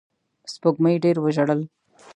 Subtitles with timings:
[0.53, 1.61] سپوږمۍ ډېر وژړل